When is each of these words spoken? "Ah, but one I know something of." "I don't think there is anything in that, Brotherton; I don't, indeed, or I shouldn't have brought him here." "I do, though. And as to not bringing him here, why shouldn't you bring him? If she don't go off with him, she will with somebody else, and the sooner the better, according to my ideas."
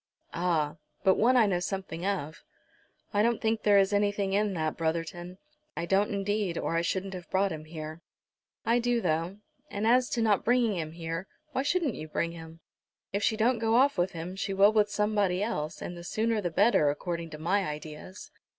"Ah, 0.33 0.77
but 1.03 1.13
one 1.13 1.37
I 1.37 1.45
know 1.45 1.59
something 1.59 2.07
of." 2.07 2.43
"I 3.13 3.21
don't 3.21 3.39
think 3.39 3.61
there 3.61 3.77
is 3.77 3.93
anything 3.93 4.33
in 4.33 4.55
that, 4.55 4.75
Brotherton; 4.75 5.37
I 5.77 5.85
don't, 5.85 6.09
indeed, 6.11 6.57
or 6.57 6.75
I 6.75 6.81
shouldn't 6.81 7.13
have 7.13 7.29
brought 7.29 7.51
him 7.51 7.65
here." 7.65 8.01
"I 8.65 8.79
do, 8.79 8.99
though. 8.99 9.37
And 9.69 9.85
as 9.85 10.09
to 10.13 10.21
not 10.23 10.43
bringing 10.43 10.75
him 10.75 10.93
here, 10.93 11.27
why 11.51 11.61
shouldn't 11.61 11.93
you 11.93 12.07
bring 12.07 12.31
him? 12.31 12.61
If 13.13 13.21
she 13.21 13.37
don't 13.37 13.59
go 13.59 13.75
off 13.75 13.95
with 13.95 14.13
him, 14.13 14.35
she 14.35 14.55
will 14.55 14.73
with 14.73 14.89
somebody 14.89 15.43
else, 15.43 15.83
and 15.83 15.95
the 15.95 16.03
sooner 16.03 16.41
the 16.41 16.49
better, 16.49 16.89
according 16.89 17.29
to 17.29 17.37
my 17.37 17.63
ideas." 17.67 18.31